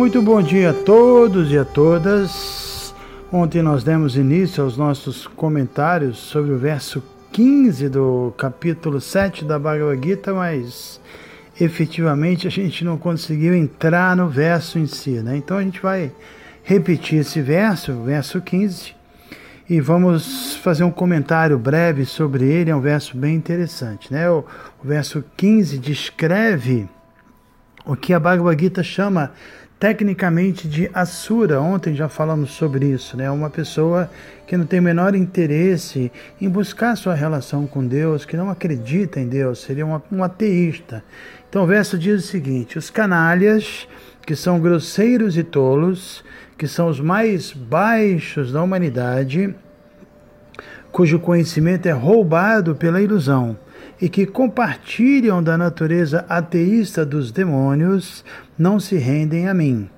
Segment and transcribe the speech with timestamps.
[0.00, 2.94] Muito bom dia a todos e a todas.
[3.30, 9.58] Ontem nós demos início aos nossos comentários sobre o verso 15 do capítulo 7 da
[9.58, 10.98] Bhagavad Gita, mas
[11.60, 15.36] efetivamente a gente não conseguiu entrar no verso em si, né?
[15.36, 16.10] Então a gente vai
[16.64, 18.94] repetir esse verso, o verso 15,
[19.68, 24.30] e vamos fazer um comentário breve sobre ele, é um verso bem interessante, né?
[24.30, 24.46] O,
[24.82, 26.88] o verso 15 descreve
[27.84, 29.32] o que a Bhagavad Gita chama
[29.80, 31.58] tecnicamente de Asura.
[31.58, 33.30] Ontem já falamos sobre isso, né?
[33.30, 34.10] Uma pessoa
[34.46, 39.18] que não tem o menor interesse em buscar sua relação com Deus, que não acredita
[39.18, 41.02] em Deus, seria uma, um ateísta.
[41.48, 43.88] Então o verso diz o seguinte: os canalhas,
[44.26, 46.22] que são grosseiros e tolos,
[46.58, 49.54] que são os mais baixos da humanidade,
[50.92, 53.56] cujo conhecimento é roubado pela ilusão
[54.00, 58.24] e que compartilham da natureza ateísta dos demônios
[58.58, 59.88] não se rendem a mim.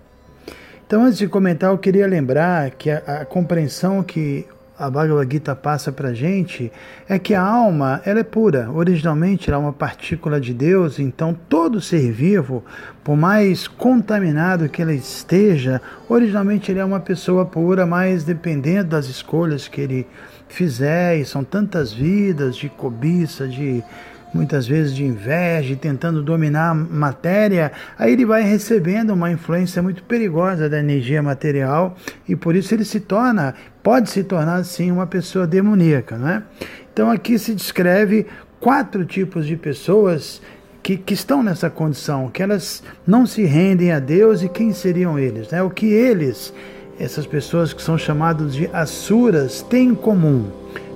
[0.87, 4.47] Então, antes de comentar, eu queria lembrar que a, a compreensão que
[4.79, 6.73] a Bhagavad Gita passa para a gente
[7.09, 8.69] é que a alma ela é pura.
[8.71, 12.65] Originalmente ela é uma partícula de Deus, então todo ser vivo,
[13.05, 19.07] por mais contaminado que ele esteja, originalmente ele é uma pessoa pura, mas dependendo das
[19.07, 20.07] escolhas que ele
[20.53, 23.83] fizer, e são tantas vidas de cobiça, de
[24.33, 30.03] muitas vezes de inveja, tentando dominar a matéria, aí ele vai recebendo uma influência muito
[30.05, 35.07] perigosa da energia material e por isso ele se torna, pode se tornar sim uma
[35.07, 36.43] pessoa demoníaca, não é?
[36.93, 38.27] Então aqui se descreve
[38.59, 40.41] quatro tipos de pessoas
[40.83, 45.19] que, que estão nessa condição, que elas não se rendem a Deus e quem seriam
[45.19, 45.63] eles, né?
[45.63, 46.53] O que eles
[47.03, 50.47] essas pessoas que são chamadas de asuras têm em comum?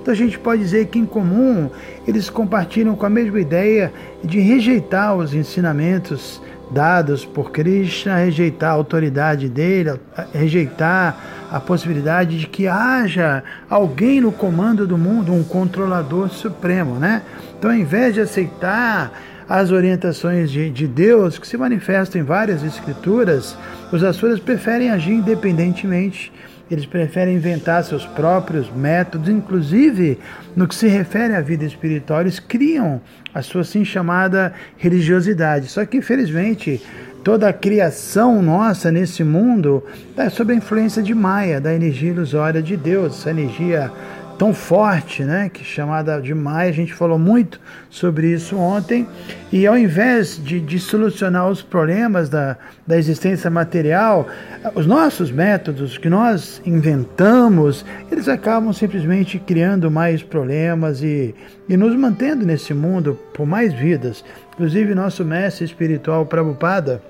[0.01, 1.69] Então a gente pode dizer que em comum
[2.07, 3.91] eles compartilham com a mesma ideia
[4.23, 6.41] de rejeitar os ensinamentos
[6.71, 9.99] dados por Krishna, rejeitar a autoridade dele,
[10.33, 17.21] rejeitar a possibilidade de que haja alguém no comando do mundo, um controlador supremo, né?
[17.57, 19.11] Então, ao invés de aceitar
[19.49, 23.57] as orientações de, de Deus, que se manifestam em várias escrituras,
[23.91, 26.31] os Asuras preferem agir independentemente,
[26.69, 30.19] eles preferem inventar seus próprios métodos, inclusive
[30.53, 32.99] no que se refere à vida espiritual, eles criam
[33.33, 35.67] a sua assim chamada religiosidade.
[35.67, 36.81] Só que, infelizmente,
[37.23, 39.81] toda a criação nossa nesse mundo
[40.17, 43.89] é sob a influência de Maia, da energia ilusória de Deus, essa energia
[44.37, 47.59] tão forte, né, que chamada de Maia, a gente falou muito
[47.89, 49.07] sobre isso ontem,
[49.51, 54.27] e ao invés de, de solucionar os problemas da, da existência material,
[54.75, 61.33] os nossos métodos que nós inventamos, eles acabam simplesmente criando mais problemas e,
[61.67, 64.23] e nos mantendo nesse mundo por mais vidas.
[64.53, 67.01] Inclusive, nosso mestre espiritual Prabhupada,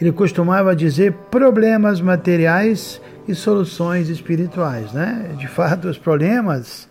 [0.00, 4.92] ele costumava dizer problemas materiais e soluções espirituais.
[4.92, 5.30] Né?
[5.38, 6.88] De fato, os problemas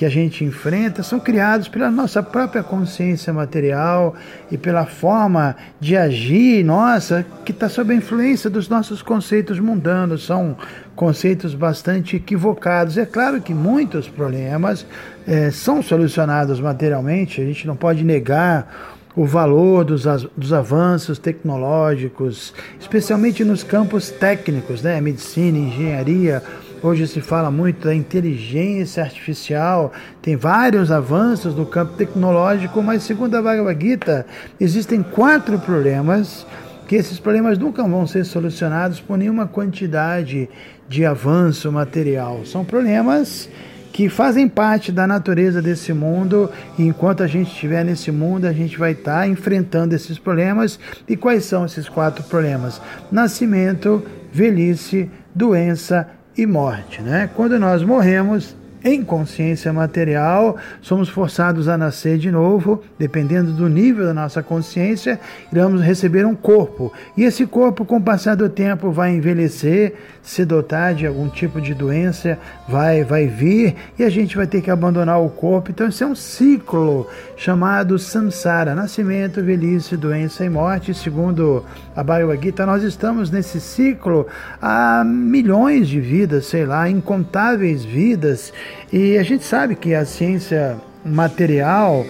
[0.00, 4.14] que a gente enfrenta são criados pela nossa própria consciência material
[4.50, 10.24] e pela forma de agir nossa que está sob a influência dos nossos conceitos mundanos.
[10.24, 10.56] São
[10.96, 12.96] conceitos bastante equivocados.
[12.96, 14.86] É claro que muitos problemas
[15.26, 20.04] é, são solucionados materialmente, a gente não pode negar o valor dos,
[20.36, 25.00] dos avanços tecnológicos, especialmente nos campos técnicos, né?
[25.00, 26.42] medicina, engenharia.
[26.82, 29.92] Hoje se fala muito da inteligência artificial,
[30.22, 34.24] tem vários avanços no campo tecnológico, mas segundo a Bhagavad Gita,
[34.58, 36.46] existem quatro problemas
[36.88, 40.48] que esses problemas nunca vão ser solucionados por nenhuma quantidade
[40.88, 42.44] de avanço material.
[42.46, 43.48] São problemas
[43.92, 48.52] que fazem parte da natureza desse mundo, e enquanto a gente estiver nesse mundo, a
[48.52, 50.78] gente vai estar enfrentando esses problemas.
[51.08, 52.80] E quais são esses quatro problemas?
[53.10, 57.02] Nascimento, velhice, doença e morte.
[57.02, 57.28] Né?
[57.34, 64.06] Quando nós morremos, em consciência material, somos forçados a nascer de novo, dependendo do nível
[64.06, 65.20] da nossa consciência,
[65.52, 66.92] iremos receber um corpo.
[67.16, 71.60] E esse corpo, com o passar do tempo, vai envelhecer, se dotar de algum tipo
[71.60, 72.38] de doença,
[72.68, 75.70] vai, vai vir e a gente vai ter que abandonar o corpo.
[75.70, 77.06] Então, isso é um ciclo
[77.36, 80.94] chamado samsara: nascimento, velhice, doença e morte.
[80.94, 84.26] Segundo a Bhagavad Gita, nós estamos nesse ciclo
[84.60, 88.52] há milhões de vidas, sei lá, incontáveis vidas.
[88.92, 92.04] E a gente sabe que a ciência material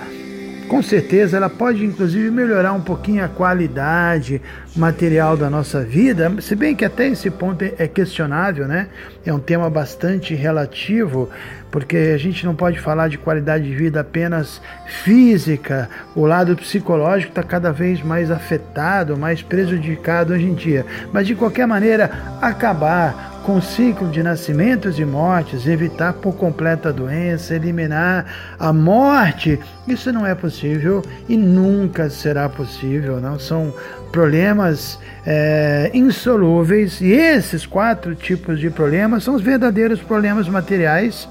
[0.69, 4.41] com certeza ela pode inclusive melhorar um pouquinho a qualidade
[4.75, 8.89] material da nossa vida, se bem que até esse ponto é questionável, né?
[9.25, 11.29] É um tema bastante relativo,
[11.71, 17.33] porque a gente não pode falar de qualidade de vida apenas física, o lado psicológico
[17.33, 20.87] está cada vez mais afetado, mais prejudicado hoje em dia.
[21.13, 26.89] Mas de qualquer maneira, acabar com o ciclo de nascimentos e mortes, evitar por completo
[26.89, 28.27] a doença, eliminar
[28.59, 29.59] a morte,
[29.89, 33.21] isso não é possível e nunca será possível.
[33.21, 33.73] Não são
[34.11, 41.29] problemas é, insolúveis e esses quatro tipos de problemas são os verdadeiros problemas materiais.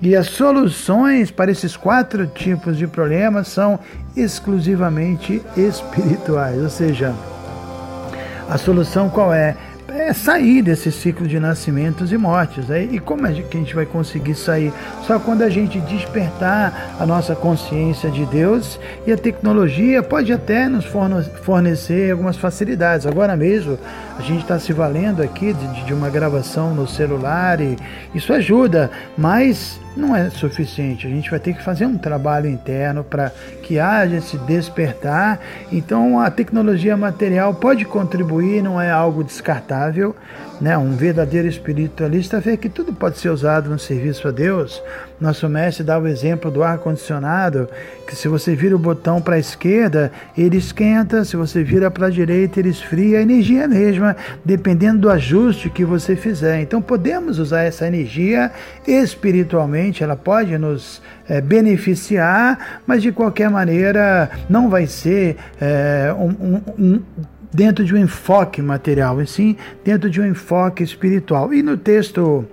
[0.00, 3.78] E as soluções para esses quatro tipos de problemas são
[4.14, 7.14] exclusivamente espirituais, ou seja,
[8.48, 9.56] a solução qual é?
[9.88, 12.66] É sair desse ciclo de nascimentos e mortes.
[12.68, 12.84] Né?
[12.84, 14.72] E como é que a gente vai conseguir sair?
[15.06, 20.68] Só quando a gente despertar a nossa consciência de Deus e a tecnologia pode até
[20.68, 20.84] nos
[21.42, 23.06] fornecer algumas facilidades.
[23.06, 23.78] Agora mesmo
[24.18, 27.76] a gente está se valendo aqui de, de uma gravação no celular e
[28.14, 31.06] isso ajuda, mas não é suficiente.
[31.06, 33.30] A gente vai ter que fazer um trabalho interno para
[33.62, 35.40] que haja esse despertar.
[35.70, 40.14] Então, a tecnologia material pode contribuir, não é algo descartável.
[40.60, 40.76] Né?
[40.76, 44.82] Um verdadeiro espiritualista vê que tudo pode ser usado no serviço a Deus.
[45.20, 47.68] Nosso mestre dá o exemplo do ar-condicionado,
[48.06, 52.06] que se você vira o botão para a esquerda, ele esquenta, se você vira para
[52.06, 53.18] a direita, ele esfria.
[53.18, 56.60] A energia é a mesma, dependendo do ajuste que você fizer.
[56.60, 58.50] Então, podemos usar essa energia
[58.86, 66.28] espiritualmente, ela pode nos é, beneficiar, mas de qualquer maneira não vai ser é, um,
[66.28, 67.02] um, um
[67.52, 71.52] dentro de um enfoque material, e sim dentro de um enfoque espiritual.
[71.52, 72.44] E no texto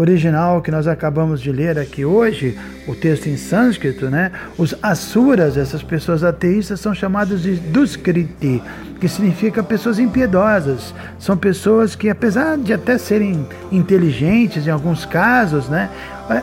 [0.00, 2.56] original que nós acabamos de ler aqui hoje,
[2.86, 4.30] o texto em sânscrito, né?
[4.56, 8.62] Os asuras, essas pessoas ateístas, são chamados de duskriti,
[9.00, 10.94] que significa pessoas impiedosas.
[11.18, 15.90] São pessoas que, apesar de até serem inteligentes em alguns casos, né?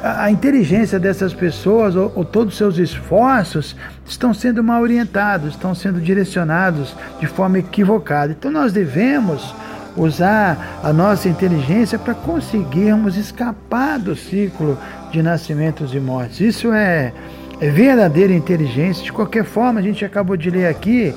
[0.03, 3.75] A, inteligência dessas pessoas, ou, ou todos os seus esforços,
[4.05, 8.35] estão sendo mal orientados, estão sendo direcionados de forma equivocada.
[8.37, 9.55] Então nós devemos
[9.95, 14.77] usar a nossa inteligência para conseguirmos escapar do ciclo
[15.11, 16.41] de nascimentos e mortes.
[16.41, 17.13] Isso é,
[17.59, 19.03] é verdadeira inteligência.
[19.03, 21.13] De qualquer forma, a gente acabou de ler aqui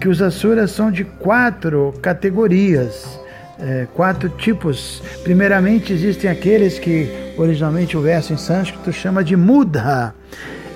[0.00, 3.20] que os Asuras são de quatro categorias.
[3.60, 5.02] É, quatro tipos.
[5.22, 7.08] Primeiramente, existem aqueles que
[7.38, 10.12] originalmente o verso em sânscrito chama de Mudha.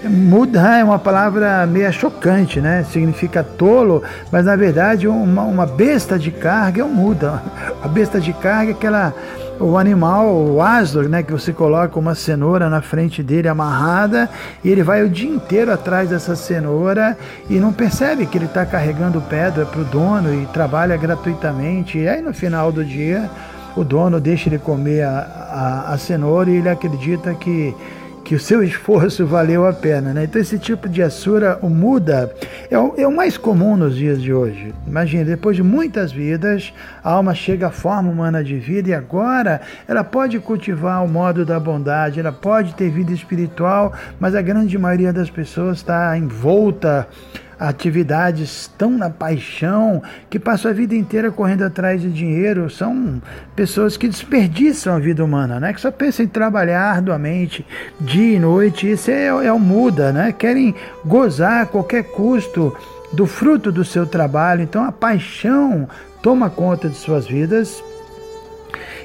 [0.05, 2.85] Mudha é uma palavra meio chocante, né?
[2.85, 7.43] Significa tolo, mas na verdade uma, uma besta de carga é um muda.
[7.83, 9.15] A besta de carga é aquela
[9.59, 14.29] o animal, o asno, né, que você coloca uma cenoura na frente dele amarrada
[14.63, 17.17] e ele vai o dia inteiro atrás dessa cenoura
[17.49, 21.99] e não percebe que ele está carregando pedra para o dono e trabalha gratuitamente.
[21.99, 23.31] E aí no final do dia
[23.75, 27.75] o dono deixa ele comer a, a, a cenoura e ele acredita que
[28.26, 30.12] que o seu esforço valeu a pena.
[30.12, 30.25] Né?
[30.25, 32.35] Então, esse tipo de assura, o muda,
[32.68, 34.75] é o, é o mais comum nos dias de hoje.
[34.85, 39.61] Imagina, depois de muitas vidas, a alma chega à forma humana de vida e agora
[39.87, 44.76] ela pode cultivar o modo da bondade, ela pode ter vida espiritual, mas a grande
[44.76, 47.06] maioria das pessoas está envolta
[47.59, 52.69] atividades tão na paixão que passam a vida inteira correndo atrás de dinheiro.
[52.71, 53.21] São
[53.55, 55.73] pessoas que desperdiçam a vida humana, né?
[55.73, 57.67] que só pensam em trabalhar arduamente
[58.01, 58.91] dia e noite.
[58.91, 60.33] Isso é, é o muda, né?
[60.33, 62.77] querem gozar a qualquer custo
[63.13, 64.63] do fruto do seu trabalho.
[64.63, 65.89] Então a paixão
[66.23, 67.83] toma conta de suas vidas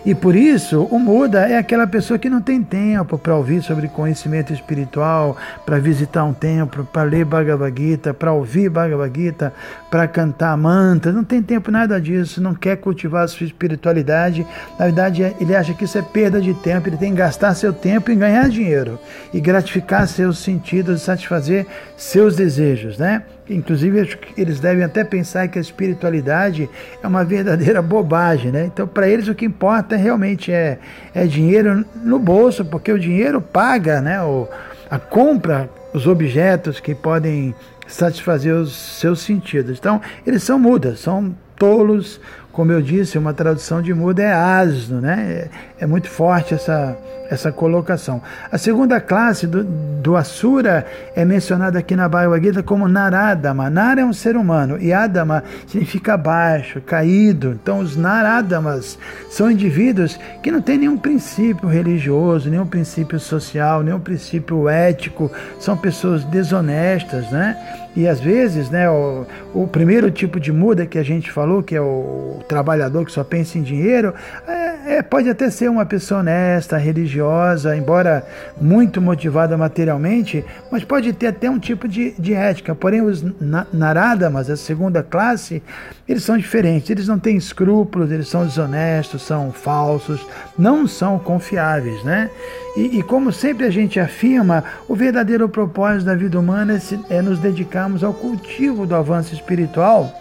[0.03, 3.87] e por isso, o muda é aquela pessoa que não tem tempo para ouvir sobre
[3.87, 9.53] conhecimento espiritual, para visitar um templo, para ler Bhagavad Gita, para ouvir Bhagavad Gita,
[9.91, 11.11] para cantar mantra.
[11.11, 14.45] Não tem tempo nada disso, não quer cultivar a sua espiritualidade.
[14.79, 17.71] Na verdade, ele acha que isso é perda de tempo, ele tem que gastar seu
[17.71, 18.99] tempo em ganhar dinheiro
[19.31, 21.67] e gratificar seus sentidos satisfazer
[21.97, 23.23] seus desejos, né?
[23.49, 26.69] Inclusive, eles devem até pensar que a espiritualidade
[27.01, 28.65] é uma verdadeira bobagem, né?
[28.65, 30.79] Então, para eles, o que importa realmente é,
[31.13, 34.21] é dinheiro no bolso, porque o dinheiro paga, né?
[34.21, 34.47] O,
[34.89, 37.53] a compra, os objetos que podem
[37.87, 39.77] satisfazer os seus sentidos.
[39.77, 42.19] Então, eles são mudas, são tolos,
[42.51, 45.47] como eu disse, uma tradução de muda é asno, né?
[45.79, 46.97] É, é muito forte essa,
[47.31, 48.21] essa colocação.
[48.51, 53.69] A segunda classe do, do Asura é mencionada aqui na Bhagavad Gita como Naradama.
[53.69, 57.57] Nara é um ser humano e Adama significa baixo, caído.
[57.61, 63.99] Então, os Naradamas são indivíduos que não têm nenhum princípio religioso, nenhum princípio social, nenhum
[63.99, 65.31] princípio ético.
[65.57, 67.55] São pessoas desonestas, né?
[67.95, 71.75] E às vezes, né, o, o primeiro tipo de muda que a gente falou, que
[71.75, 74.13] é o trabalhador que só pensa em dinheiro,
[74.47, 78.25] é, é, pode até ser uma pessoa honesta, religiosa, embora
[78.59, 82.73] muito motivada materialmente, mas pode ter até um tipo de, de ética.
[82.73, 83.23] Porém, os
[83.71, 85.61] Naradamas, a segunda classe,
[86.07, 86.89] eles são diferentes.
[86.89, 90.25] Eles não têm escrúpulos, eles são desonestos, são falsos,
[90.57, 92.29] não são confiáveis, né?
[92.75, 96.99] E, e, como sempre a gente afirma, o verdadeiro propósito da vida humana é, se,
[97.09, 100.11] é nos dedicarmos ao cultivo do avanço espiritual.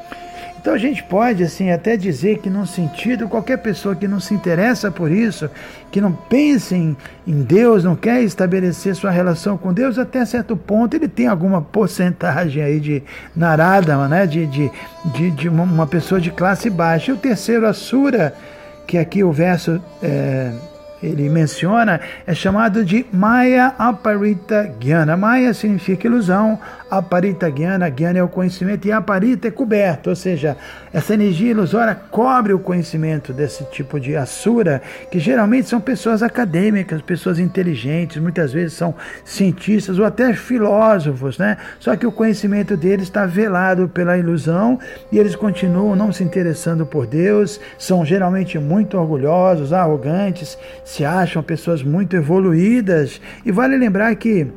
[0.61, 4.35] Então a gente pode assim até dizer que num sentido qualquer pessoa que não se
[4.35, 5.49] interessa por isso,
[5.91, 6.95] que não pense em,
[7.27, 11.63] em Deus, não quer estabelecer sua relação com Deus até certo ponto ele tem alguma
[11.63, 13.03] porcentagem aí de
[13.35, 14.71] narada, né, de, de,
[15.07, 17.11] de, de uma pessoa de classe baixa.
[17.11, 18.35] E o terceiro Asura,
[18.87, 20.53] que aqui o verso é,
[21.03, 25.17] ele menciona é chamado de Maya Aparita Jnana.
[25.17, 26.59] Maya significa ilusão,
[26.91, 30.57] Aparita Jnana, Jnana é o conhecimento e Aparita é coberto, ou seja,
[30.93, 37.01] essa energia ilusória cobre o conhecimento desse tipo de Asura, que geralmente são pessoas acadêmicas,
[37.01, 38.95] pessoas inteligentes, muitas vezes são
[39.25, 41.57] cientistas ou até filósofos, né?
[41.79, 44.79] Só que o conhecimento deles está velado pela ilusão
[45.13, 51.43] e eles continuam não se interessando por Deus, são geralmente muito orgulhosos, arrogantes, se acham
[51.43, 53.21] pessoas muito evoluídas.
[53.45, 54.49] E vale lembrar que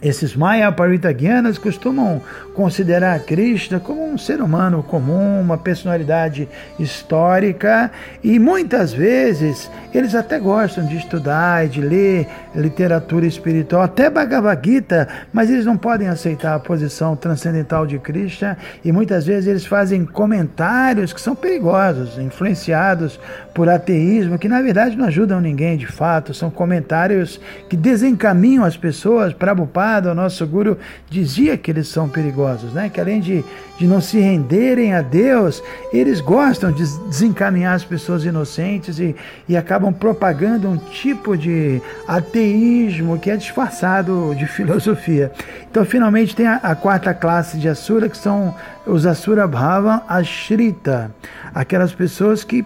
[0.00, 2.22] esses Maya Paritagyanas costumam
[2.54, 7.90] considerar Krishna como um ser humano comum, uma personalidade histórica,
[8.22, 14.60] e muitas vezes eles até gostam de estudar e de ler literatura espiritual, até Bhagavad
[14.64, 19.66] Gita, mas eles não podem aceitar a posição transcendental de Krishna, e muitas vezes eles
[19.66, 23.20] fazem comentários que são perigosos, influenciados
[23.54, 28.76] por ateísmo, que na verdade não ajudam ninguém de fato, são comentários que desencaminham as
[28.76, 29.32] pessoas.
[29.88, 30.76] Prabhupada, o nosso guru,
[31.08, 32.90] dizia que eles são perigosos, né?
[32.90, 33.44] que além de,
[33.78, 39.16] de não se renderem a Deus, eles gostam de desencaminhar as pessoas inocentes e,
[39.48, 45.32] e acabam propagando um tipo de ateísmo que é disfarçado de filosofia.
[45.70, 48.54] Então, finalmente, tem a, a quarta classe de Asura, que são
[48.86, 51.10] os Asura Bhava Ashrita,
[51.54, 52.64] aquelas pessoas que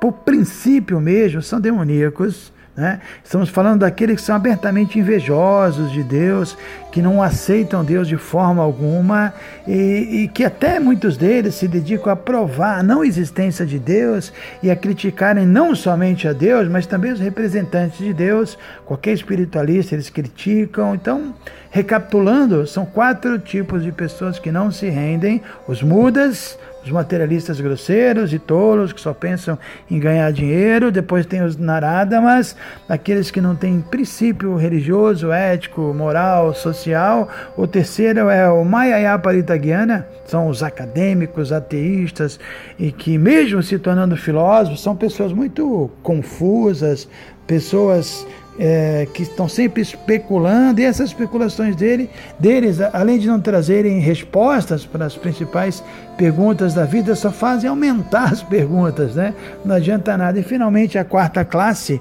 [0.00, 2.52] por princípio mesmo, são demoníacos.
[2.76, 3.00] Né?
[3.22, 6.58] Estamos falando daqueles que são abertamente invejosos de Deus,
[6.90, 9.32] que não aceitam Deus de forma alguma
[9.64, 14.32] e, e, que até muitos deles se dedicam a provar a não existência de Deus
[14.60, 18.58] e a criticarem não somente a Deus, mas também os representantes de Deus.
[18.84, 20.96] Qualquer espiritualista eles criticam.
[20.96, 21.32] Então,
[21.70, 28.32] recapitulando, são quatro tipos de pessoas que não se rendem: os mudas, os materialistas grosseiros
[28.32, 29.58] e tolos que só pensam
[29.90, 30.92] em ganhar dinheiro.
[30.92, 32.54] Depois tem os naradamas,
[32.88, 37.28] aqueles que não têm princípio religioso, ético, moral, social.
[37.56, 42.38] O terceiro é o Mayaya Paritagyana, são os acadêmicos, ateístas
[42.78, 47.08] e que mesmo se tornando filósofos, são pessoas muito confusas,
[47.46, 48.26] pessoas
[48.58, 52.08] é, que estão sempre especulando, e essas especulações dele,
[52.38, 55.82] deles, além de não trazerem respostas para as principais
[56.16, 59.34] perguntas da vida, só fazem aumentar as perguntas, né?
[59.64, 60.38] Não adianta nada.
[60.38, 62.00] E finalmente a quarta classe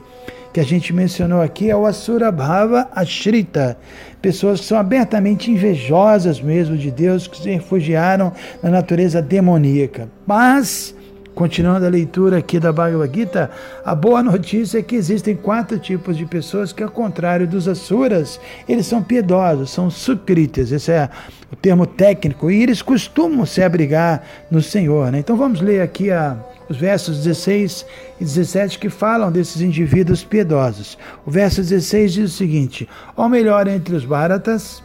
[0.53, 3.75] que a gente mencionou aqui é o Asura Bhava Ashrita,
[4.21, 8.31] pessoas que são abertamente invejosas mesmo de Deus, que se refugiaram
[8.61, 10.07] na natureza demoníaca.
[10.27, 10.95] Mas
[11.35, 13.49] Continuando a leitura aqui da Bhagavad Gita,
[13.83, 18.39] a boa notícia é que existem quatro tipos de pessoas que, ao contrário dos asuras,
[18.69, 21.09] eles são piedosos, são sukritas, esse é
[21.51, 24.21] o termo técnico, e eles costumam se abrigar
[24.51, 25.11] no Senhor.
[25.11, 25.19] Né?
[25.19, 26.37] Então vamos ler aqui a,
[26.69, 27.83] os versos 16
[28.21, 30.99] e 17 que falam desses indivíduos piedosos.
[31.25, 34.83] O verso 16 diz o seguinte: Ou melhor, entre os Bharatas,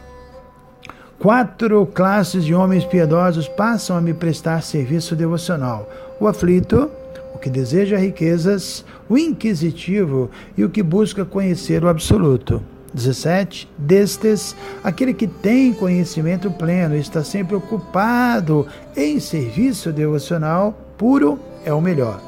[1.19, 5.87] quatro classes de homens piedosos passam a me prestar serviço devocional
[6.19, 6.89] o aflito,
[7.33, 12.61] o que deseja riquezas, o inquisitivo e o que busca conhecer o absoluto.
[12.93, 18.65] 17, destes, aquele que tem conhecimento pleno e está sempre ocupado
[18.97, 22.19] em serviço devocional puro é o melhor,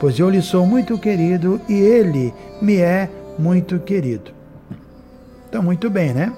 [0.00, 4.32] pois eu lhe sou muito querido e ele me é muito querido.
[5.48, 6.32] Então, muito bem, né?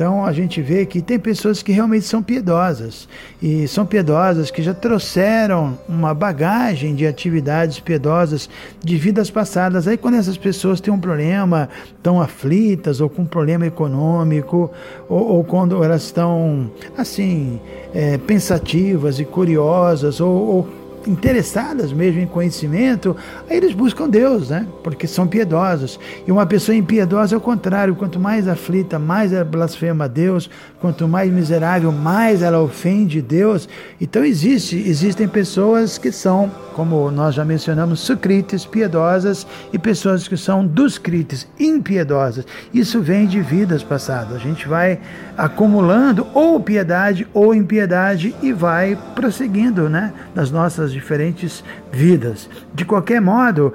[0.00, 3.06] Então a gente vê que tem pessoas que realmente são piedosas
[3.42, 8.48] e são piedosas que já trouxeram uma bagagem de atividades piedosas
[8.82, 9.86] de vidas passadas.
[9.86, 14.70] Aí quando essas pessoas têm um problema, estão aflitas ou com um problema econômico
[15.06, 17.60] ou, ou quando elas estão assim
[17.92, 23.16] é, pensativas e curiosas ou, ou interessadas mesmo em conhecimento,
[23.48, 24.66] aí eles buscam Deus, né?
[24.82, 25.98] Porque são piedosos.
[26.26, 30.50] E uma pessoa impiedosa é o contrário, quanto mais aflita, mais ela blasfema a Deus,
[30.80, 33.68] quanto mais miserável, mais ela ofende Deus.
[34.00, 40.36] Então existe, existem pessoas que são, como nós já mencionamos, sucrites, piedosas, e pessoas que
[40.36, 42.46] são duscrites, impiedosas.
[42.72, 44.36] Isso vem de vidas passadas.
[44.36, 44.98] A gente vai
[45.36, 50.12] acumulando ou piedade ou impiedade e vai prosseguindo, né?
[50.34, 52.48] Nas nossas nossas diferentes vidas.
[52.74, 53.72] De qualquer modo,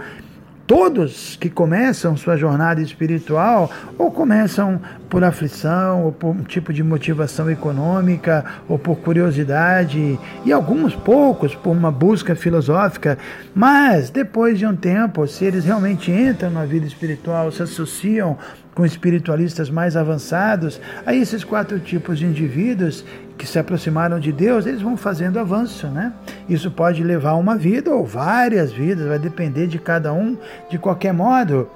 [0.67, 4.79] todos que começam sua jornada espiritual ou começam
[5.09, 11.55] por aflição, ou por um tipo de motivação econômica, ou por curiosidade, e alguns poucos
[11.55, 13.17] por uma busca filosófica,
[13.53, 18.37] mas depois de um tempo, se eles realmente entram na vida espiritual, se associam
[18.73, 23.05] com espiritualistas mais avançados, aí esses quatro tipos de indivíduos
[23.37, 26.11] que se aproximaram de Deus, eles vão fazendo avanço, né?
[26.47, 30.37] Isso pode levar uma vida ou várias vidas, vai depender de cada um.
[30.69, 31.69] De qualquer modo,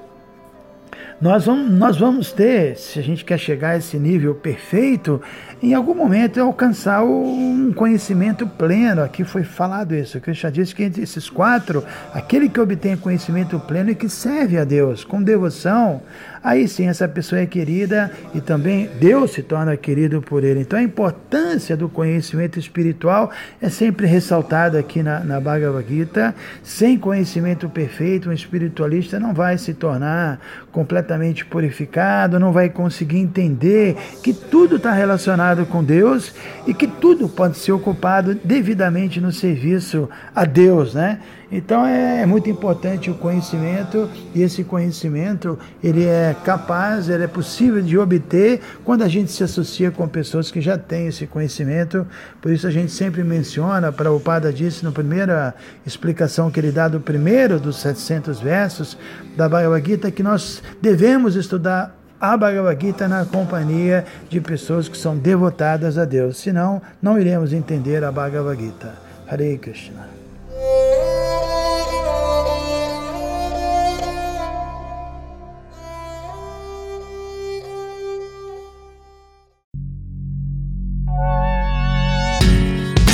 [1.22, 5.22] nós vamos, nós vamos ter, se a gente quer chegar a esse nível perfeito,
[5.62, 9.04] em algum momento alcançar um conhecimento pleno.
[9.04, 10.18] Aqui foi falado isso.
[10.18, 11.84] O Cristo disse que entre esses quatro,
[12.14, 16.02] aquele que obtém conhecimento pleno e que serve a Deus com devoção,
[16.44, 20.62] aí sim essa pessoa é querida e também Deus se torna querido por ele.
[20.62, 23.32] Então a importância do conhecimento espiritual
[23.62, 26.36] é sempre ressaltada aqui na, na Bhagavad Gita.
[26.64, 30.40] Sem conhecimento perfeito, um espiritualista não vai se tornar
[30.72, 36.34] completamente purificado, não vai conseguir entender que tudo está relacionado com Deus
[36.68, 41.20] e que tudo pode ser ocupado devidamente no serviço a Deus, né?
[41.52, 47.28] Então é, é muito importante o conhecimento e esse conhecimento ele é capaz, ele é
[47.28, 52.06] possível de obter quando a gente se associa com pessoas que já têm esse conhecimento.
[52.42, 55.54] Por isso a gente sempre menciona, para o Pada disse na primeira
[55.86, 58.98] explicação que ele dá do primeiro dos 700 versos
[59.36, 64.98] da Bhagavad Gita, que nós devemos estudar a Bhagavad Gita na companhia de pessoas que
[64.98, 66.38] são devotadas a Deus.
[66.38, 68.94] Senão, não iremos entender a Bhagavad Gita.
[69.28, 70.19] Hare Krishna.